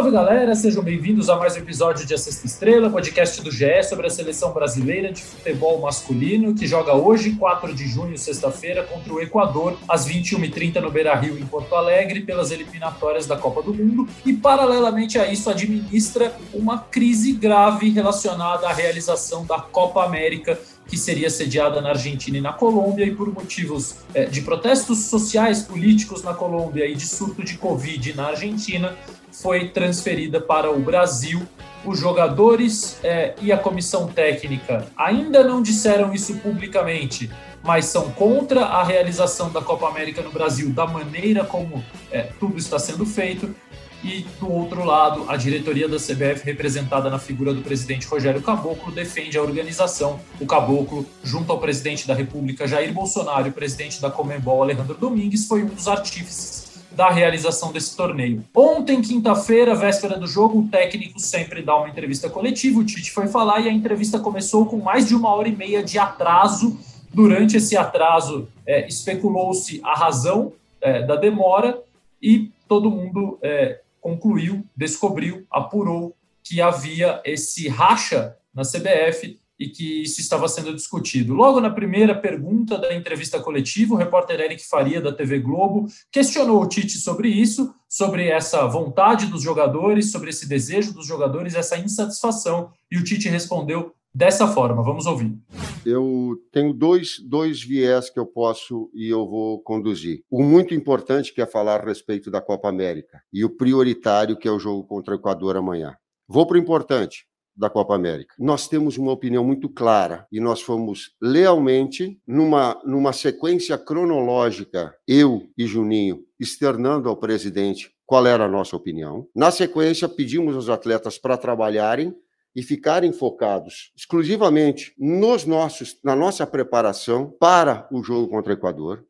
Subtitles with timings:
[0.00, 3.82] Salve galera, sejam bem-vindos a mais um episódio de A Sexta Estrela, podcast do GE
[3.82, 9.12] sobre a seleção brasileira de futebol masculino, que joga hoje, 4 de junho, sexta-feira, contra
[9.12, 13.74] o Equador, às 21h30 no Beira Rio, em Porto Alegre, pelas eliminatórias da Copa do
[13.74, 20.58] Mundo, e paralelamente a isso administra uma crise grave relacionada à realização da Copa América
[20.90, 25.62] que seria sediada na Argentina e na Colômbia, e por motivos é, de protestos sociais,
[25.62, 28.96] políticos na Colômbia e de surto de Covid na Argentina,
[29.30, 31.46] foi transferida para o Brasil.
[31.84, 37.30] Os jogadores é, e a comissão técnica ainda não disseram isso publicamente,
[37.62, 42.58] mas são contra a realização da Copa América no Brasil da maneira como é, tudo
[42.58, 43.54] está sendo feito.
[44.02, 48.90] E do outro lado, a diretoria da CBF, representada na figura do presidente Rogério Caboclo,
[48.90, 50.18] defende a organização.
[50.40, 54.94] O Caboclo, junto ao presidente da República Jair Bolsonaro e o presidente da Comembol Alejandro
[54.94, 58.42] Domingues, foi um dos artífices da realização desse torneio.
[58.54, 62.80] Ontem, quinta-feira, véspera do jogo, o técnico sempre dá uma entrevista coletiva.
[62.80, 65.82] O Tite foi falar e a entrevista começou com mais de uma hora e meia
[65.82, 66.78] de atraso.
[67.12, 71.78] Durante esse atraso, é, especulou-se a razão é, da demora
[72.22, 80.02] e todo mundo é, concluiu, descobriu, apurou que havia esse racha na CBF e que
[80.02, 81.34] isso estava sendo discutido.
[81.34, 86.62] Logo na primeira pergunta da entrevista coletiva, o repórter Eric Faria, da TV Globo, questionou
[86.62, 91.76] o Tite sobre isso, sobre essa vontade dos jogadores, sobre esse desejo dos jogadores, essa
[91.76, 94.82] insatisfação, e o Tite respondeu dessa forma.
[94.82, 95.36] Vamos ouvir.
[95.84, 100.22] Eu tenho dois, dois viés que eu posso e eu vou conduzir.
[100.30, 104.48] O muito importante, que é falar a respeito da Copa América, e o prioritário, que
[104.48, 105.96] é o jogo contra o Equador amanhã.
[106.28, 107.26] Vou para o importante
[107.56, 108.34] da Copa América.
[108.38, 115.42] Nós temos uma opinião muito clara e nós fomos lealmente, numa, numa sequência cronológica, eu
[115.58, 119.26] e Juninho, externando ao presidente qual era a nossa opinião.
[119.36, 122.14] Na sequência, pedimos aos atletas para trabalharem
[122.54, 129.06] e ficarem focados exclusivamente nos nossos, na nossa preparação para o jogo contra o Equador.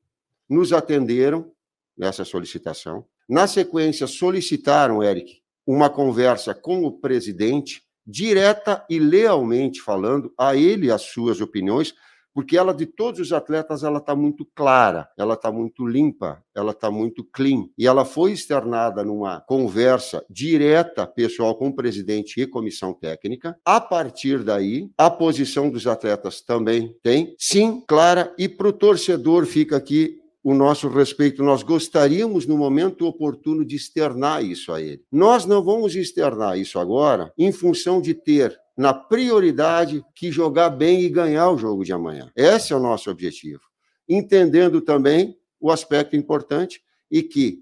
[0.49, 1.51] Nos atenderam
[1.97, 3.05] nessa solicitação.
[3.29, 10.91] Na sequência, solicitaram, Eric, uma conversa com o presidente direta e lealmente falando a ele
[10.91, 11.95] as suas opiniões,
[12.35, 16.73] porque ela de todos os atletas ela está muito clara, ela está muito limpa, ela
[16.73, 17.69] está muito clean.
[17.77, 23.57] E ela foi externada numa conversa direta pessoal com o presidente e comissão técnica.
[23.65, 28.35] A partir daí, a posição dos atletas também tem, sim, clara.
[28.39, 33.77] E para o torcedor fica aqui o nosso respeito, nós gostaríamos, no momento oportuno, de
[33.77, 35.05] externar isso a ele.
[35.13, 41.03] Nós não vamos externar isso agora em função de ter na prioridade que jogar bem
[41.03, 42.31] e ganhar o jogo de amanhã.
[42.35, 43.61] Esse é o nosso objetivo.
[44.09, 46.81] Entendendo também o aspecto importante
[47.11, 47.59] e que,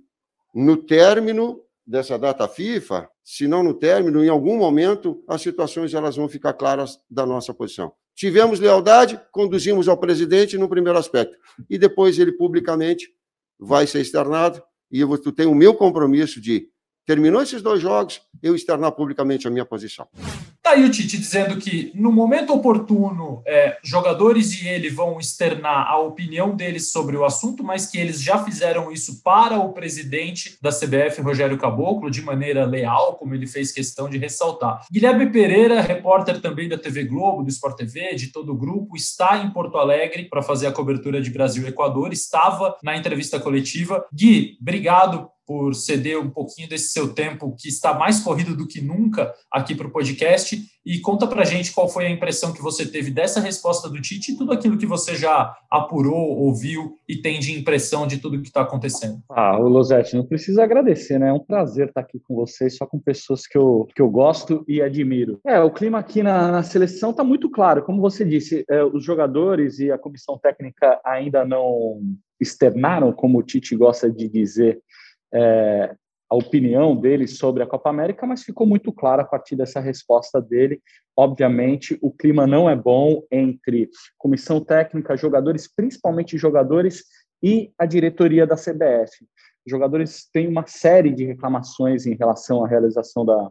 [0.55, 6.15] no término dessa data FIFA, se não no término, em algum momento, as situações elas
[6.15, 7.93] vão ficar claras da nossa posição.
[8.19, 11.39] Tivemos lealdade, conduzimos ao presidente no primeiro aspecto.
[11.71, 13.09] E depois ele publicamente
[13.57, 14.61] vai ser externado.
[14.91, 16.69] E eu tenho o meu compromisso de,
[17.09, 20.07] terminou esses dois jogos, eu externar publicamente a minha posição.
[20.63, 25.89] Tá aí o Tite dizendo que no momento oportuno, é, jogadores e ele vão externar
[25.89, 30.59] a opinião deles sobre o assunto, mas que eles já fizeram isso para o presidente
[30.61, 34.85] da CBF, Rogério Caboclo, de maneira leal, como ele fez questão de ressaltar.
[34.93, 39.39] Guilherme Pereira, repórter também da TV Globo, do Sport TV, de todo o grupo, está
[39.39, 44.05] em Porto Alegre para fazer a cobertura de Brasil e Equador, estava na entrevista coletiva.
[44.13, 48.83] Gui, obrigado por ceder um pouquinho desse seu tempo, que está mais corrido do que
[48.83, 50.61] nunca aqui para o podcast.
[50.85, 54.33] E conta para gente qual foi a impressão que você teve dessa resposta do Tite
[54.33, 58.49] e tudo aquilo que você já apurou, ouviu e tem de impressão de tudo que
[58.49, 59.23] está acontecendo.
[59.31, 61.29] Ah, o Losetti, não precisa agradecer, né?
[61.31, 64.65] É um prazer estar aqui com vocês, só com pessoas que eu, que eu gosto
[64.69, 65.41] e admiro.
[65.47, 67.83] É, o clima aqui na, na seleção está muito claro.
[67.83, 72.01] Como você disse, é, os jogadores e a comissão técnica ainda não
[72.41, 74.81] externaram, como o Tite gosta de dizer,
[75.33, 75.95] é,
[76.31, 80.41] a opinião dele sobre a Copa América, mas ficou muito claro a partir dessa resposta
[80.41, 80.81] dele.
[81.17, 83.89] Obviamente, o clima não é bom entre
[84.19, 87.05] comissão técnica, jogadores, principalmente jogadores,
[87.43, 89.25] e a diretoria da CBF.
[89.65, 93.51] Os jogadores têm uma série de reclamações em relação à realização da,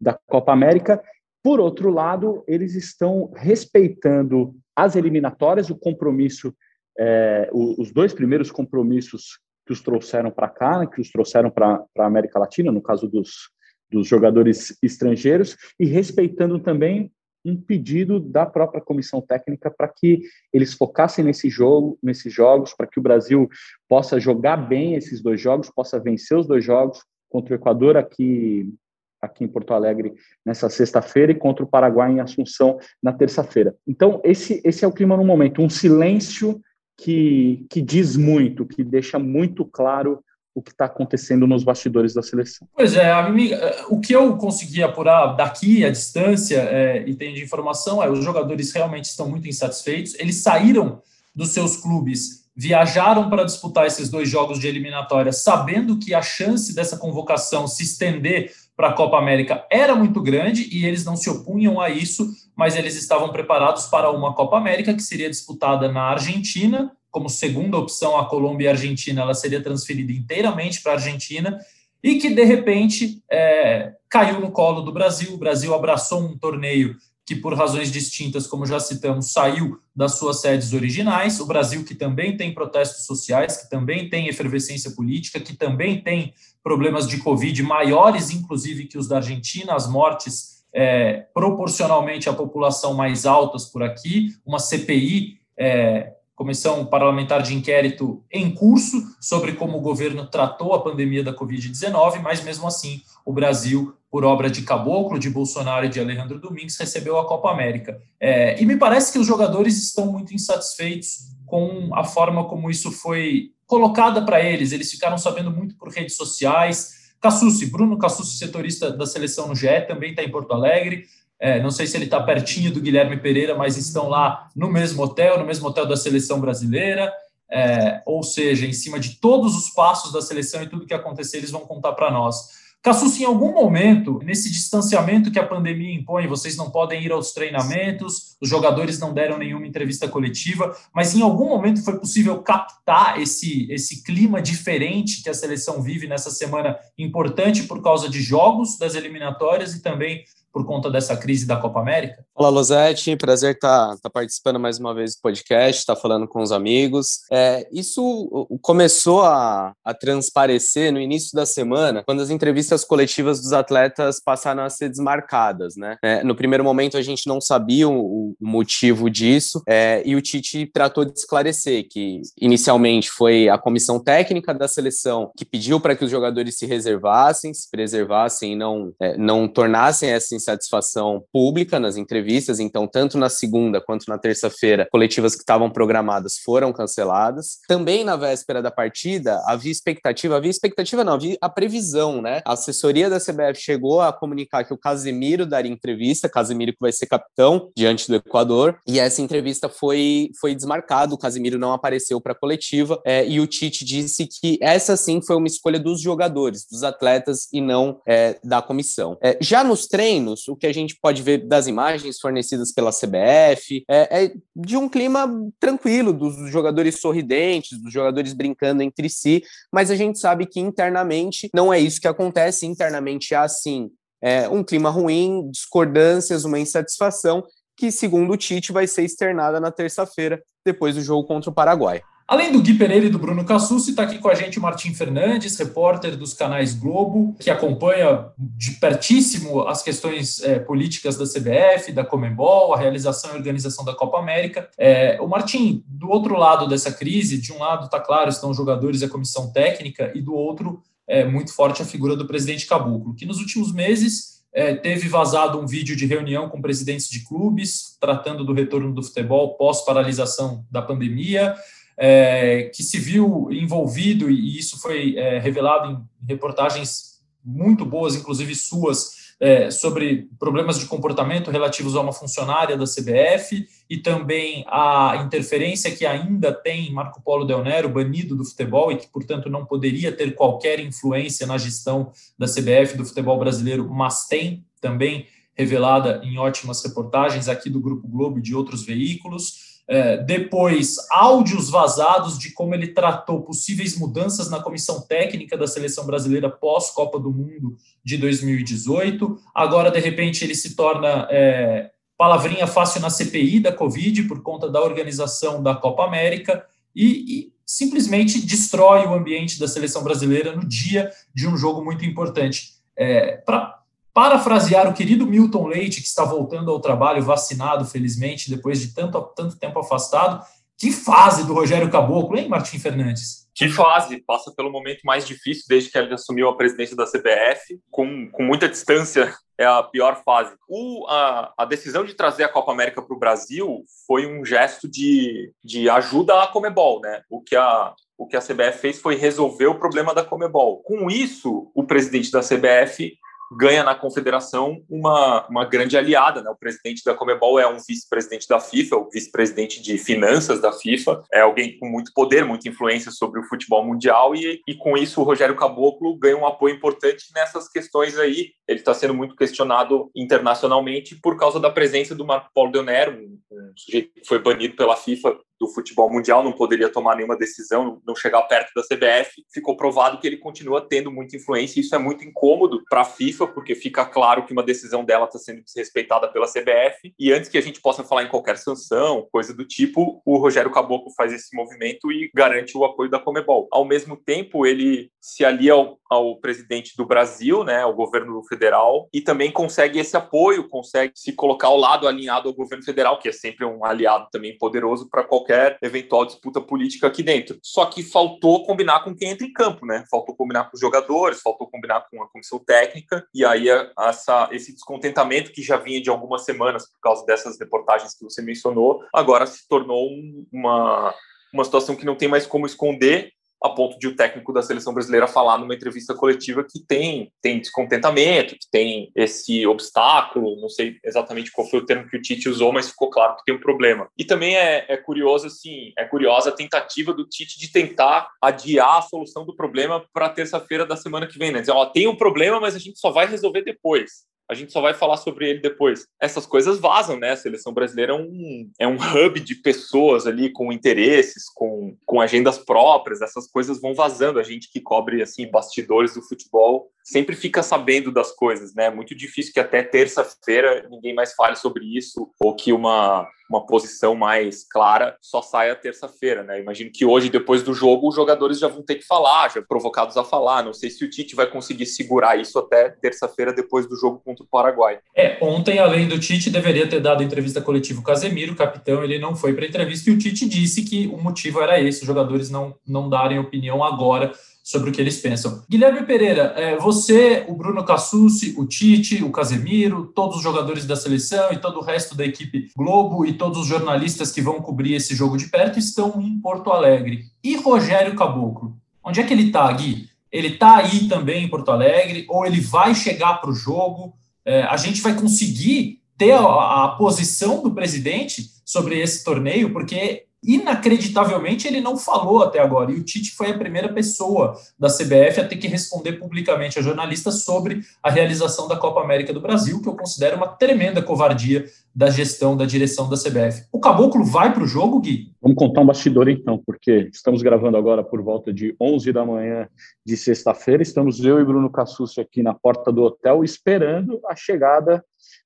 [0.00, 1.02] da Copa América.
[1.42, 6.54] Por outro lado, eles estão respeitando as eliminatórias, o compromisso,
[6.98, 11.84] é, os dois primeiros compromissos que os trouxeram para cá, né, que os trouxeram para
[11.98, 13.50] a América Latina, no caso dos,
[13.90, 17.10] dos jogadores estrangeiros, e respeitando também
[17.44, 20.22] um pedido da própria comissão técnica para que
[20.52, 23.48] eles focassem nesse jogo, nesses jogos, para que o Brasil
[23.86, 28.72] possa jogar bem esses dois jogos, possa vencer os dois jogos contra o Equador aqui
[29.20, 30.12] aqui em Porto Alegre
[30.44, 33.74] nessa sexta-feira e contra o Paraguai em Assunção na terça-feira.
[33.86, 36.60] Então, esse, esse é o clima no momento, um silêncio
[36.96, 40.22] que, que diz muito, que deixa muito claro
[40.54, 42.68] o que está acontecendo nos bastidores da seleção.
[42.74, 47.42] Pois é, amiga, o que eu consegui apurar daqui à distância é, e tem de
[47.42, 50.14] informação é os jogadores realmente estão muito insatisfeitos.
[50.14, 51.02] Eles saíram
[51.34, 56.72] dos seus clubes, viajaram para disputar esses dois jogos de eliminatória, sabendo que a chance
[56.72, 61.30] dessa convocação se estender para a Copa América era muito grande e eles não se
[61.30, 66.02] opunham a isso, mas eles estavam preparados para uma Copa América que seria disputada na
[66.02, 66.92] Argentina.
[67.10, 71.58] Como segunda opção, a Colômbia e a Argentina, ela seria transferida inteiramente para a Argentina
[72.02, 75.32] e que de repente é, caiu no colo do Brasil.
[75.32, 80.40] O Brasil abraçou um torneio que, por razões distintas, como já citamos, saiu das suas
[80.40, 81.40] sedes originais.
[81.40, 86.34] O Brasil, que também tem protestos sociais, que também tem efervescência política, que também tem
[86.62, 92.92] problemas de Covid maiores, inclusive, que os da Argentina, as mortes é, proporcionalmente à população
[92.94, 95.38] mais altas por aqui, uma CPI.
[95.56, 101.32] É, Comissão Parlamentar de Inquérito em curso sobre como o governo tratou a pandemia da
[101.32, 106.38] Covid-19, mas mesmo assim o Brasil por obra de Caboclo, de Bolsonaro e de Alejandro
[106.38, 108.00] Domingues, recebeu a Copa América.
[108.20, 112.92] É, e me parece que os jogadores estão muito insatisfeitos com a forma como isso
[112.92, 114.70] foi colocada para eles.
[114.70, 117.12] Eles ficaram sabendo muito por redes sociais.
[117.20, 121.06] Cassucci, Bruno Cassucci, setorista da seleção no GE, também está em Porto Alegre.
[121.40, 125.02] É, não sei se ele está pertinho do Guilherme Pereira, mas estão lá no mesmo
[125.02, 127.12] hotel, no mesmo hotel da seleção brasileira.
[127.50, 131.38] É, ou seja, em cima de todos os passos da seleção e tudo que acontecer,
[131.38, 132.62] eles vão contar para nós.
[132.84, 137.32] Cassus, em algum momento, nesse distanciamento que a pandemia impõe, vocês não podem ir aos
[137.32, 143.18] treinamentos, os jogadores não deram nenhuma entrevista coletiva, mas em algum momento foi possível captar
[143.18, 148.76] esse, esse clima diferente que a seleção vive nessa semana importante por causa de jogos
[148.76, 150.22] das eliminatórias e também
[150.54, 152.24] por conta dessa crise da Copa América?
[152.32, 156.28] Olá, Losete, prazer estar tá, tá participando mais uma vez do podcast, estar tá falando
[156.28, 157.22] com os amigos.
[157.30, 163.52] É, isso começou a, a transparecer no início da semana, quando as entrevistas coletivas dos
[163.52, 165.96] atletas passaram a ser desmarcadas, né?
[166.00, 170.22] É, no primeiro momento a gente não sabia o, o motivo disso, é, e o
[170.22, 175.96] Tite tratou de esclarecer que inicialmente foi a comissão técnica da seleção que pediu para
[175.96, 181.80] que os jogadores se reservassem, se preservassem e não, é, não tornassem essa insatisfação pública
[181.80, 187.58] nas entrevistas, então, tanto na segunda quanto na terça-feira, coletivas que estavam programadas foram canceladas.
[187.66, 192.42] Também na véspera da partida, havia expectativa, havia expectativa não, havia a previsão, né?
[192.44, 196.92] A assessoria da CBF chegou a comunicar que o Casemiro daria entrevista, Casemiro que vai
[196.92, 202.20] ser capitão diante do Equador, e essa entrevista foi, foi desmarcada, o Casemiro não apareceu
[202.20, 206.00] para a coletiva, é, e o Tite disse que essa sim foi uma escolha dos
[206.00, 209.16] jogadores, dos atletas e não é, da comissão.
[209.22, 213.84] É, já nos treinos, o que a gente pode ver das imagens fornecidas pela CBF
[213.88, 219.42] é, é de um clima tranquilo, dos jogadores sorridentes, dos jogadores brincando entre si,
[219.72, 223.90] mas a gente sabe que internamente não é isso que acontece, internamente há assim
[224.22, 227.44] é, um clima ruim, discordâncias, uma insatisfação
[227.76, 232.02] que, segundo o Tite, vai ser externada na terça-feira, depois do jogo contra o Paraguai.
[232.26, 234.94] Além do Gui Pereira e do Bruno Cassucci, está aqui com a gente o Martim
[234.94, 241.92] Fernandes, repórter dos canais Globo, que acompanha de pertíssimo as questões é, políticas da CBF,
[241.92, 244.70] da Comembol, a realização e organização da Copa América.
[244.78, 248.56] É, o Martim, do outro lado dessa crise, de um lado está claro, estão os
[248.56, 252.66] jogadores e a comissão técnica, e do outro é muito forte a figura do presidente
[252.66, 257.22] Caboclo, que nos últimos meses é, teve vazado um vídeo de reunião com presidentes de
[257.22, 261.54] clubes, tratando do retorno do futebol pós-paralisação da pandemia
[261.96, 268.54] é, que se viu envolvido, e isso foi é, revelado em reportagens muito boas, inclusive
[268.54, 275.22] suas, é, sobre problemas de comportamento relativos a uma funcionária da CBF e também a
[275.24, 279.66] interferência que ainda tem Marco Polo Del Nero, banido do futebol e que, portanto, não
[279.66, 286.20] poderia ter qualquer influência na gestão da CBF do futebol brasileiro, mas tem também revelada
[286.24, 289.63] em ótimas reportagens aqui do Grupo Globo e de outros veículos.
[289.86, 296.06] É, depois, áudios vazados de como ele tratou possíveis mudanças na comissão técnica da seleção
[296.06, 299.38] brasileira pós-Copa do Mundo de 2018.
[299.54, 304.70] Agora, de repente, ele se torna é, palavrinha fácil na CPI da Covid por conta
[304.70, 306.64] da organização da Copa América
[306.96, 312.04] e, e simplesmente destrói o ambiente da seleção brasileira no dia de um jogo muito
[312.04, 312.74] importante.
[312.96, 313.83] É, Para
[314.14, 319.20] parafrasear o querido Milton Leite, que está voltando ao trabalho vacinado, felizmente, depois de tanto,
[319.36, 320.40] tanto tempo afastado,
[320.76, 323.44] Que fase do Rogério Caboclo, hein, Martim Fernandes?
[323.54, 327.78] Que fase, passa pelo momento mais difícil desde que ele assumiu a presidência da CBF,
[327.88, 330.52] com, com muita distância, é a pior fase.
[330.68, 334.88] O, a, a decisão de trazer a Copa América para o Brasil foi um gesto
[334.88, 337.22] de, de ajuda à Comebol, né?
[337.30, 340.82] O que a, o que a CBF fez foi resolver o problema da Comebol.
[340.82, 343.16] Com isso, o presidente da CBF
[343.52, 346.42] ganha na confederação uma, uma grande aliada.
[346.42, 346.50] Né?
[346.50, 351.22] O presidente da Comebol é um vice-presidente da FIFA, o vice-presidente de finanças da FIFA,
[351.32, 355.20] é alguém com muito poder, muita influência sobre o futebol mundial, e, e com isso
[355.20, 358.50] o Rogério Caboclo ganha um apoio importante nessas questões aí.
[358.66, 363.38] Ele está sendo muito questionado internacionalmente por causa da presença do Marco Paulo Deonero, um,
[363.52, 368.00] um sujeito que foi banido pela FIFA do futebol mundial, não poderia tomar nenhuma decisão,
[368.06, 369.44] não chegar perto da CBF.
[369.52, 373.04] Ficou provado que ele continua tendo muita influência, e isso é muito incômodo para a
[373.04, 377.14] FIFA, porque fica claro que uma decisão dela está sendo desrespeitada pela CBF.
[377.18, 380.70] E antes que a gente possa falar em qualquer sanção, coisa do tipo, o Rogério
[380.70, 383.68] Caboclo faz esse movimento e garante o apoio da Comebol.
[383.70, 389.08] Ao mesmo tempo, ele se alia ao, ao presidente do Brasil, né, ao governo federal,
[389.10, 393.30] e também consegue esse apoio, consegue se colocar ao lado alinhado ao governo federal, que
[393.30, 397.58] é sempre um aliado também poderoso para qualquer eventual disputa política aqui dentro.
[397.62, 400.04] Só que faltou combinar com quem entra em campo, né?
[400.10, 404.74] Faltou combinar com os jogadores, faltou combinar com a comissão técnica, e aí essa, esse
[404.74, 409.46] descontentamento que já vinha de algumas semanas por causa dessas reportagens que você mencionou, agora
[409.46, 410.06] se tornou
[410.52, 411.14] uma,
[411.50, 414.92] uma situação que não tem mais como esconder a ponto de o técnico da seleção
[414.92, 420.98] brasileira falar numa entrevista coletiva que tem, tem descontentamento, que tem esse obstáculo, não sei
[421.02, 423.60] exatamente qual foi o termo que o Tite usou, mas ficou claro que tem um
[423.60, 424.08] problema.
[424.18, 428.98] E também é, é curioso, assim, é curiosa a tentativa do Tite de tentar adiar
[428.98, 431.60] a solução do problema para terça-feira da semana que vem, né?
[431.60, 434.80] Dizer, ó, tem um problema, mas a gente só vai resolver depois a gente só
[434.80, 436.06] vai falar sobre ele depois.
[436.20, 437.30] Essas coisas vazam, né?
[437.30, 442.20] A seleção brasileira é um, é um hub de pessoas ali com interesses, com, com
[442.20, 444.38] agendas próprias, essas coisas vão vazando.
[444.38, 448.86] A gente que cobre, assim, bastidores do futebol sempre fica sabendo das coisas, né?
[448.86, 453.66] É muito difícil que até terça-feira ninguém mais fale sobre isso ou que uma, uma
[453.66, 456.60] posição mais clara só saia terça-feira, né?
[456.60, 460.16] Imagino que hoje, depois do jogo, os jogadores já vão ter que falar, já provocados
[460.16, 460.62] a falar.
[460.62, 464.44] Não sei se o Tite vai conseguir segurar isso até terça-feira, depois do jogo contra
[464.44, 464.98] o Paraguai.
[465.16, 469.36] É, ontem, além do Tite, deveria ter dado entrevista coletiva o Casemiro, capitão, ele não
[469.36, 472.74] foi para entrevista e o Tite disse que o motivo era esse, os jogadores não,
[472.86, 474.32] não darem opinião agora
[474.64, 475.62] sobre o que eles pensam.
[475.68, 480.96] Guilherme Pereira, é, você, o Bruno Cassucci, o Tite, o Casemiro, todos os jogadores da
[480.96, 484.94] seleção e todo o resto da equipe Globo e todos os jornalistas que vão cobrir
[484.94, 487.26] esse jogo de perto estão em Porto Alegre.
[487.44, 488.74] E Rogério Caboclo?
[489.04, 490.08] Onde é que ele está, Gui?
[490.32, 494.14] Ele está aí também em Porto Alegre ou ele vai chegar para o jogo?
[494.46, 500.24] É, a gente vai conseguir ter a, a posição do presidente sobre esse torneio, porque
[500.44, 502.92] inacreditavelmente ele não falou até agora.
[502.92, 506.82] E o Tite foi a primeira pessoa da CBF a ter que responder publicamente a
[506.82, 511.64] jornalistas sobre a realização da Copa América do Brasil, que eu considero uma tremenda covardia
[511.94, 513.66] da gestão, da direção da CBF.
[513.72, 515.32] O Caboclo vai para o jogo, Gui?
[515.40, 519.68] Vamos contar um bastidor então, porque estamos gravando agora por volta de 11 da manhã
[520.04, 520.82] de sexta-feira.
[520.82, 525.04] Estamos eu e Bruno Cassucci aqui na porta do hotel esperando a chegada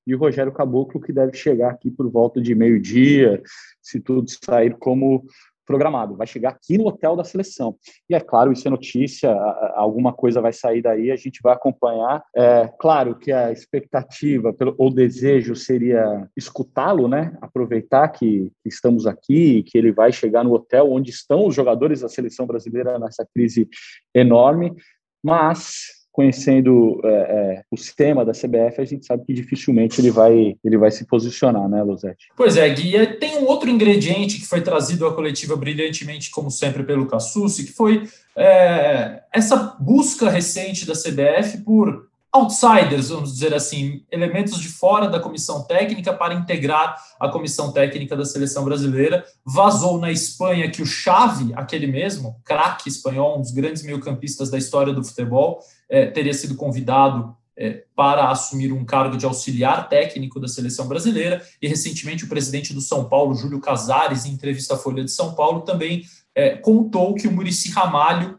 [0.08, 3.42] de Rogério Caboclo, que deve chegar aqui por volta de meio-dia,
[3.82, 5.22] se tudo sair como
[5.66, 6.16] programado.
[6.16, 7.76] Vai chegar aqui no hotel da seleção.
[8.08, 9.30] E é claro, isso é notícia,
[9.74, 12.24] alguma coisa vai sair daí, a gente vai acompanhar.
[12.34, 17.36] É claro que a expectativa ou desejo seria escutá-lo, né?
[17.42, 22.08] Aproveitar que estamos aqui, que ele vai chegar no hotel onde estão os jogadores da
[22.08, 23.68] seleção brasileira nessa crise
[24.14, 24.74] enorme.
[25.22, 30.56] Mas conhecendo é, é, o sistema da CBF, a gente sabe que dificilmente ele vai,
[30.64, 32.26] ele vai se posicionar, né, Luzete?
[32.36, 33.06] Pois é, Gui.
[33.20, 37.72] Tem um outro ingrediente que foi trazido à coletiva brilhantemente, como sempre, pelo Cassucci, que
[37.72, 38.02] foi
[38.36, 42.07] é, essa busca recente da CBF por
[42.38, 48.16] outsiders, vamos dizer assim, elementos de fora da comissão técnica para integrar a comissão técnica
[48.16, 49.24] da seleção brasileira.
[49.44, 54.58] Vazou na Espanha que o Xavi, aquele mesmo, craque espanhol, um dos grandes meio-campistas da
[54.58, 60.38] história do futebol, é, teria sido convidado é, para assumir um cargo de auxiliar técnico
[60.38, 61.42] da seleção brasileira.
[61.60, 65.34] E recentemente o presidente do São Paulo, Júlio Casares, em entrevista à Folha de São
[65.34, 66.04] Paulo, também
[66.34, 68.37] é, contou que o Murici Ramalho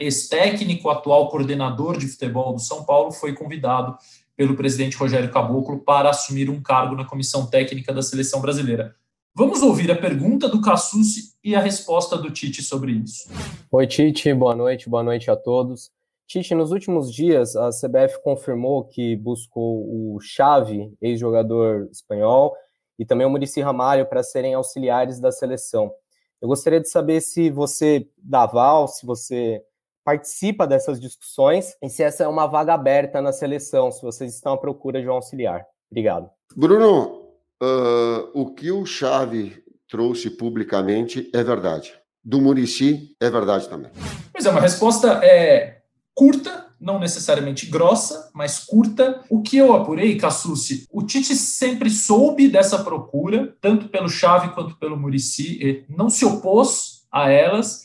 [0.00, 3.96] ex-técnico, atual coordenador de futebol do São Paulo, foi convidado
[4.36, 8.94] pelo presidente Rogério Caboclo para assumir um cargo na comissão técnica da seleção brasileira.
[9.36, 13.28] Vamos ouvir a pergunta do Cassucci e a resposta do Tite sobre isso.
[13.70, 15.90] Oi, Tite, boa noite, boa noite a todos.
[16.26, 22.54] Tite, nos últimos dias, a CBF confirmou que buscou o Xavi, ex-jogador espanhol,
[22.98, 25.92] e também o Murici Ramalho para serem auxiliares da seleção.
[26.40, 29.62] Eu gostaria de saber se você dá aval, se você
[30.04, 34.52] participa dessas discussões e se essa é uma vaga aberta na seleção, se vocês estão
[34.52, 35.64] à procura de um auxiliar.
[35.90, 36.28] Obrigado.
[36.54, 37.22] Bruno,
[37.62, 41.94] uh, o que o Chave trouxe publicamente é verdade.
[42.22, 43.90] Do Murici é verdade também.
[44.32, 45.82] Pois é, uma resposta é
[46.14, 49.24] curta, não necessariamente grossa, mas curta.
[49.30, 54.76] O que eu apurei, Cassucci, o Tite sempre soube dessa procura, tanto pelo Chave quanto
[54.76, 57.84] pelo Murici, não se opôs a elas.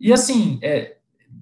[0.00, 0.96] E assim, é,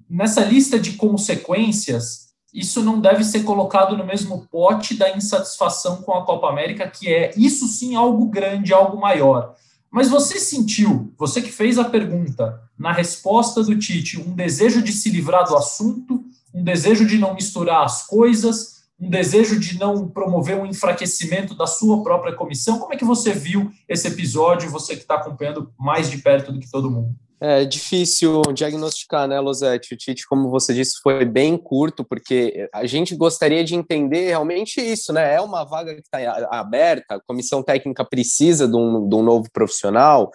[0.07, 6.13] nessa lista de consequências, isso não deve ser colocado no mesmo pote da insatisfação com
[6.13, 9.55] a Copa América, que é isso sim algo grande, algo maior.
[9.91, 14.93] Mas você sentiu, você que fez a pergunta, na resposta do Tite, um desejo de
[14.93, 20.09] se livrar do assunto, um desejo de não misturar as coisas, um desejo de não
[20.09, 22.79] promover um enfraquecimento da sua própria comissão?
[22.79, 26.59] Como é que você viu esse episódio, você que está acompanhando mais de perto do
[26.59, 27.15] que todo mundo?
[27.41, 29.93] É difícil diagnosticar, né, Losetti?
[29.93, 34.81] O Tite, como você disse, foi bem curto, porque a gente gostaria de entender realmente
[34.81, 35.35] isso, né?
[35.35, 36.19] É uma vaga que está
[36.51, 40.29] aberta, a comissão técnica precisa de um, de um novo profissional.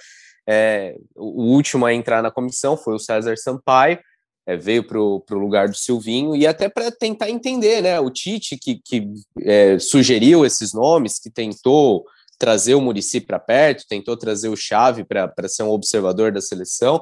[0.49, 3.99] É, o último a entrar na comissão foi o César Sampaio,
[4.47, 7.99] é, veio para o lugar do Silvinho, e até para tentar entender, né?
[8.01, 9.11] O Tite, que, que
[9.41, 12.05] é, sugeriu esses nomes, que tentou
[12.39, 17.01] trazer o Murici para perto, tentou trazer o Chave para ser um observador da seleção,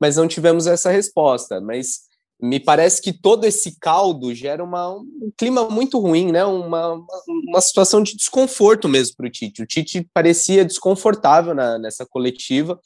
[0.00, 1.60] mas não tivemos essa resposta.
[1.60, 2.02] Mas
[2.40, 6.44] me parece que todo esse caldo gera uma, um clima muito ruim, né?
[6.44, 7.00] uma,
[7.48, 9.62] uma situação de desconforto mesmo para o Tite.
[9.62, 12.78] O Tite parecia desconfortável na, nessa coletiva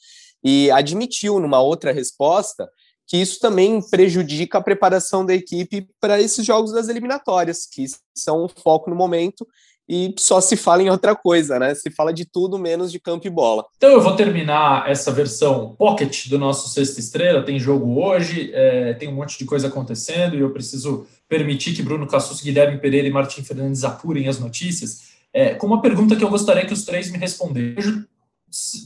[0.43, 2.69] e admitiu numa outra resposta
[3.09, 7.83] que isso também prejudica a preparação da equipe para esses jogos das eliminatórias, que
[8.15, 9.47] são o foco no momento
[9.89, 11.73] e só se fala em outra coisa, né?
[11.73, 13.65] Se fala de tudo menos de campo e bola.
[13.75, 17.41] Então eu vou terminar essa versão pocket do nosso Sexta Estrela.
[17.41, 21.81] Tem jogo hoje, é, tem um monte de coisa acontecendo e eu preciso permitir que
[21.81, 25.09] Bruno Cassus, Guilherme Pereira e Martim Fernandes apurem as notícias.
[25.33, 28.05] É, com uma pergunta que eu gostaria que os três me respondessem.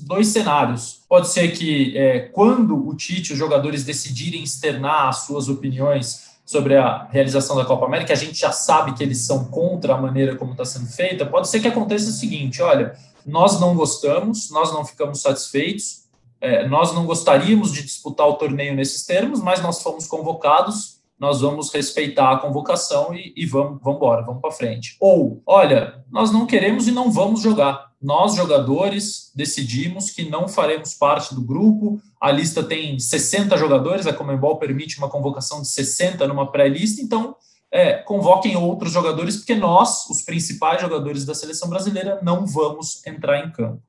[0.01, 1.01] Dois cenários.
[1.07, 6.75] Pode ser que é, quando o Tite, os jogadores decidirem externar as suas opiniões sobre
[6.75, 10.35] a realização da Copa América, a gente já sabe que eles são contra a maneira
[10.35, 12.93] como está sendo feita, pode ser que aconteça o seguinte: olha,
[13.25, 16.03] nós não gostamos, nós não ficamos satisfeitos,
[16.41, 21.39] é, nós não gostaríamos de disputar o torneio nesses termos, mas nós fomos convocados, nós
[21.39, 24.97] vamos respeitar a convocação e, e vamos, vamos embora, vamos para frente.
[24.99, 30.93] Ou, olha, nós não queremos e não vamos jogar nós, jogadores, decidimos que não faremos
[30.93, 32.01] parte do grupo.
[32.19, 37.33] A lista tem 60 jogadores, a Comembol permite uma convocação de 60 numa pré-lista, então
[37.71, 43.39] é, convoquem outros jogadores, porque nós, os principais jogadores da seleção brasileira, não vamos entrar
[43.39, 43.81] em campo.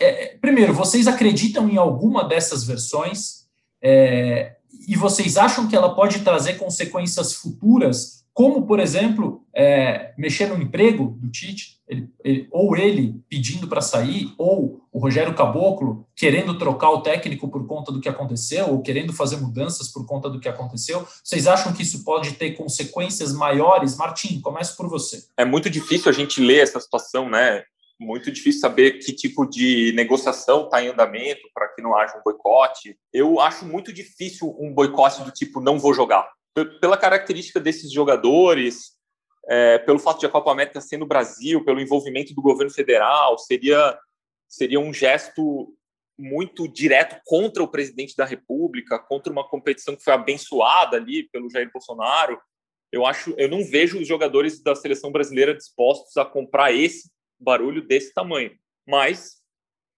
[0.00, 3.46] É, é primeiro, vocês acreditam em alguma dessas versões?
[3.80, 4.56] É,
[4.88, 10.60] e vocês acham que ela pode trazer consequências futuras como, por exemplo, é, mexer no
[10.62, 16.56] emprego do Tite, ele, ele, ou ele pedindo para sair, ou o Rogério Caboclo querendo
[16.56, 20.38] trocar o técnico por conta do que aconteceu, ou querendo fazer mudanças por conta do
[20.38, 21.06] que aconteceu.
[21.22, 23.96] Vocês acham que isso pode ter consequências maiores?
[23.96, 25.24] Martim, começo por você.
[25.36, 27.64] É muito difícil a gente ler essa situação, né?
[27.98, 32.22] Muito difícil saber que tipo de negociação está em andamento para que não haja um
[32.22, 32.96] boicote.
[33.12, 36.26] Eu acho muito difícil um boicote do tipo não vou jogar
[36.80, 38.96] pela característica desses jogadores,
[39.48, 43.38] é, pelo fato de a Copa América ser no Brasil, pelo envolvimento do governo federal,
[43.38, 43.98] seria,
[44.48, 45.74] seria um gesto
[46.18, 51.50] muito direto contra o presidente da República, contra uma competição que foi abençoada ali pelo
[51.50, 52.38] Jair Bolsonaro.
[52.92, 57.86] Eu acho, eu não vejo os jogadores da seleção brasileira dispostos a comprar esse barulho
[57.86, 58.52] desse tamanho.
[58.86, 59.40] Mas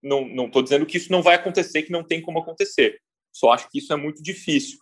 [0.03, 3.01] não estou dizendo que isso não vai acontecer, que não tem como acontecer.
[3.33, 4.79] Só acho que isso é muito difícil.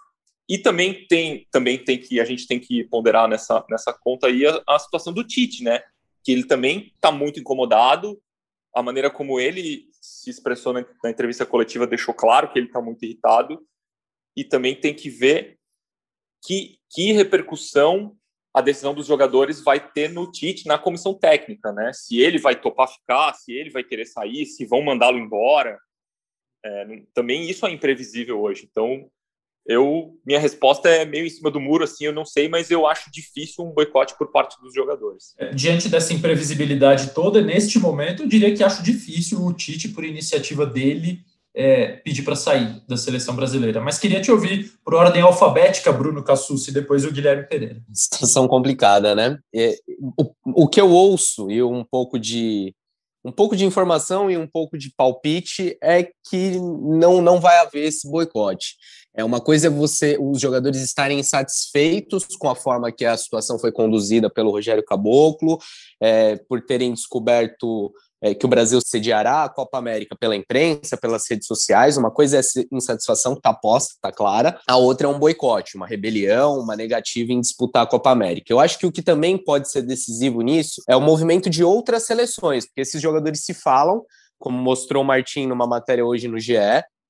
[0.51, 4.45] E também tem, também tem que a gente tem que ponderar nessa, nessa conta aí
[4.45, 5.81] a, a situação do Tite, né?
[6.25, 8.21] Que ele também está muito incomodado.
[8.75, 12.83] A maneira como ele se expressou na, na entrevista coletiva deixou claro que ele está
[12.83, 13.65] muito irritado.
[14.37, 15.57] E também tem que ver
[16.45, 18.17] que, que repercussão
[18.53, 21.93] a decisão dos jogadores vai ter no Tite na comissão técnica, né?
[21.93, 25.79] Se ele vai topar ficar, se ele vai querer sair, se vão mandá-lo embora.
[26.65, 28.67] É, também isso é imprevisível hoje.
[28.69, 29.09] Então,
[29.67, 32.87] eu minha resposta é meio em cima do muro, assim, eu não sei, mas eu
[32.87, 35.35] acho difícil um boicote por parte dos jogadores.
[35.39, 40.05] É, diante dessa imprevisibilidade toda, neste momento, eu diria que acho difícil o Tite, por
[40.05, 41.21] iniciativa dele,
[41.55, 43.81] é, pedir para sair da seleção brasileira.
[43.81, 47.83] Mas queria te ouvir por ordem alfabética, Bruno Cassucci, e depois o Guilherme Pereira.
[47.93, 49.39] Situação complicada, né?
[49.55, 49.75] É,
[50.17, 52.75] o, o que eu ouço e um pouco de
[53.23, 57.85] um pouco de informação e um pouco de palpite é que não, não vai haver
[57.85, 58.77] esse boicote.
[59.15, 63.59] É uma coisa é você, os jogadores estarem insatisfeitos com a forma que a situação
[63.59, 65.59] foi conduzida pelo Rogério Caboclo,
[66.01, 67.93] é, por terem descoberto
[68.23, 71.97] é, que o Brasil sediará a Copa América pela imprensa, pelas redes sociais.
[71.97, 74.61] Uma coisa é essa insatisfação que está posta, está clara.
[74.69, 78.53] A outra é um boicote, uma rebelião, uma negativa em disputar a Copa América.
[78.53, 82.05] Eu acho que o que também pode ser decisivo nisso é o movimento de outras
[82.05, 84.03] seleções, porque esses jogadores se falam,
[84.39, 86.55] como mostrou o Martim numa matéria hoje no GE,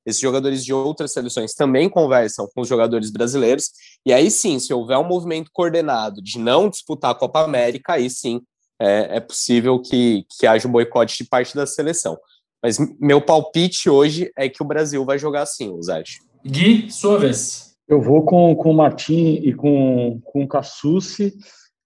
[0.06, 3.70] esses jogadores de outras seleções também conversam com os jogadores brasileiros,
[4.04, 8.08] e aí sim, se houver um movimento coordenado de não disputar a Copa América, aí
[8.08, 8.40] sim
[8.80, 12.18] é, é possível que, que haja um boicote de parte da seleção.
[12.62, 16.02] Mas meu palpite hoje é que o Brasil vai jogar assim, Zé.
[16.44, 17.74] Gui, sua vez.
[17.86, 21.34] Eu vou com, com o Martim e com, com o Cassucci,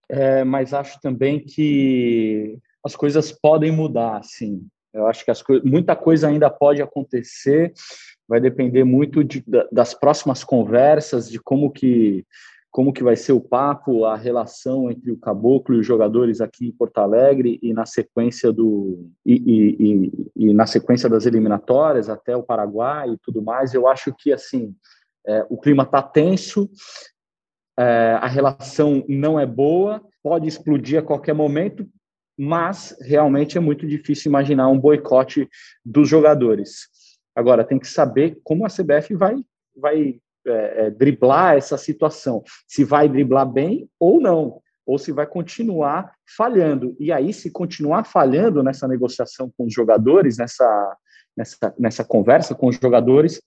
[0.09, 4.67] é, mas acho também que as coisas podem mudar, sim.
[4.95, 7.73] Eu acho que as co muita coisa ainda pode acontecer,
[8.29, 12.25] vai depender muito de, das próximas conversas, de como que
[12.71, 16.67] como que vai ser o papo, a relação entre o Caboclo e os jogadores aqui
[16.67, 22.09] em Porto Alegre e na sequência do e, e, e, e na sequência das eliminatórias
[22.09, 23.75] até o Paraguai e tudo mais.
[23.75, 24.75] Eu acho que assim
[25.25, 26.69] é, o clima está tenso,
[27.79, 31.87] é, a relação não é boa, pode explodir a qualquer momento,
[32.37, 35.49] mas realmente é muito difícil imaginar um boicote
[35.85, 36.89] dos jogadores.
[37.35, 39.37] Agora tem que saber como a CBF vai
[39.77, 45.27] vai é, é, driblar essa situação, se vai driblar bem ou não, ou se vai
[45.27, 46.95] continuar falhando.
[47.01, 50.97] E aí, se continuar falhando nessa negociação com os jogadores, nessa,
[51.37, 53.41] nessa, nessa conversa com os jogadores,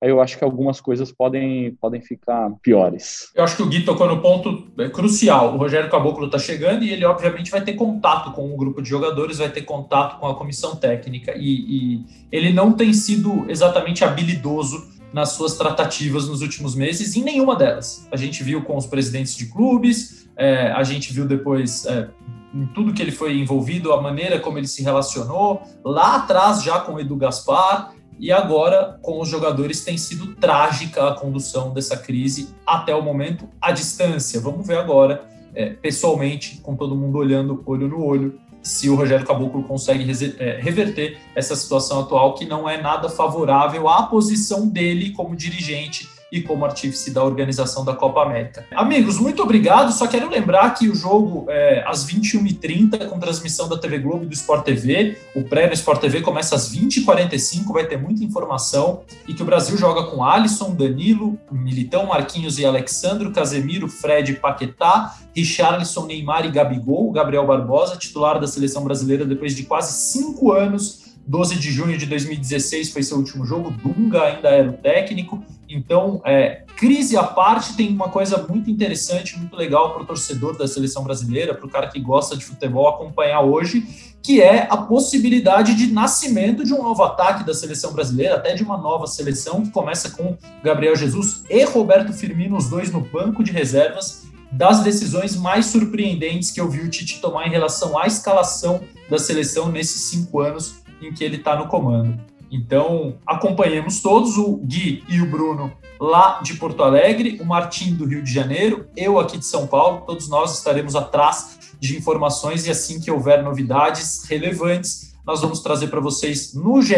[0.00, 3.30] eu acho que algumas coisas podem, podem ficar piores.
[3.34, 5.54] Eu acho que o Gui tocou no ponto é, crucial.
[5.54, 8.88] O Rogério Caboclo está chegando e ele, obviamente, vai ter contato com o grupo de
[8.88, 11.34] jogadores, vai ter contato com a comissão técnica.
[11.36, 17.22] E, e ele não tem sido exatamente habilidoso nas suas tratativas nos últimos meses, em
[17.22, 18.06] nenhuma delas.
[18.12, 22.08] A gente viu com os presidentes de clubes, é, a gente viu depois é,
[22.54, 26.78] em tudo que ele foi envolvido, a maneira como ele se relacionou, lá atrás já
[26.80, 31.96] com o Edu Gaspar, e agora com os jogadores tem sido trágica a condução dessa
[31.96, 34.40] crise até o momento, à distância.
[34.40, 39.24] Vamos ver agora, é, pessoalmente, com todo mundo olhando olho no olho, se o Rogério
[39.24, 40.04] Caboclo consegue
[40.38, 46.08] é, reverter essa situação atual que não é nada favorável à posição dele como dirigente
[46.30, 48.66] e como artífice da organização da Copa América.
[48.72, 49.92] Amigos, muito obrigado.
[49.92, 54.26] Só quero lembrar que o jogo é às 21h30, com transmissão da TV Globo e
[54.26, 55.16] do Sport TV.
[55.34, 59.02] O pré Sport TV começa às 20h45, vai ter muita informação.
[59.26, 65.16] E que o Brasil joga com Alisson, Danilo, Militão, Marquinhos e Alexandro, Casemiro, Fred, Paquetá,
[65.34, 67.10] Richarlison, Neymar e Gabigol.
[67.12, 72.06] Gabriel Barbosa, titular da seleção brasileira depois de quase cinco anos 12 de junho de
[72.06, 75.44] 2016 foi seu último jogo, Dunga ainda era o técnico.
[75.68, 80.56] Então, é, crise à parte, tem uma coisa muito interessante, muito legal para o torcedor
[80.56, 83.86] da seleção brasileira, para o cara que gosta de futebol acompanhar hoje,
[84.22, 88.62] que é a possibilidade de nascimento de um novo ataque da seleção brasileira, até de
[88.62, 93.44] uma nova seleção que começa com Gabriel Jesus e Roberto Firmino, os dois no banco
[93.44, 98.06] de reservas, das decisões mais surpreendentes que eu vi o Tite tomar em relação à
[98.06, 102.18] escalação da seleção nesses cinco anos em que ele está no comando.
[102.50, 108.06] Então, acompanhemos todos, o Gui e o Bruno lá de Porto Alegre, o Martim do
[108.06, 112.70] Rio de Janeiro, eu aqui de São Paulo, todos nós estaremos atrás de informações e
[112.70, 116.94] assim que houver novidades relevantes, nós vamos trazer para vocês no GE,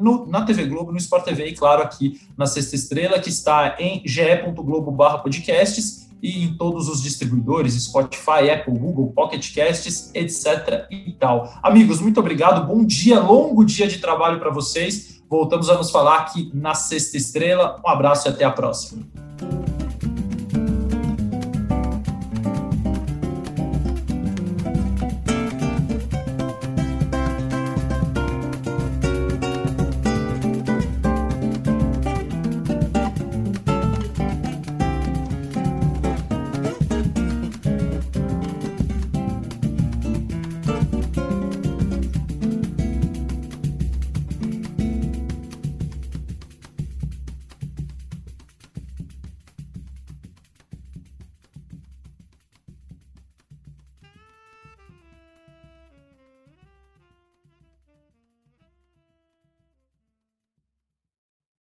[0.00, 3.74] no, na TV Globo, no Sport TV e, claro, aqui na Sexta Estrela, que está
[3.80, 10.86] em ge.globo/podcasts e em todos os distribuidores, Spotify, Apple, Google, Pocket Casts, etc.
[10.90, 11.52] e tal.
[11.62, 12.66] Amigos, muito obrigado.
[12.66, 15.22] Bom dia, longo dia de trabalho para vocês.
[15.28, 17.80] Voltamos a nos falar aqui na Sexta Estrela.
[17.84, 19.17] Um abraço e até a próxima.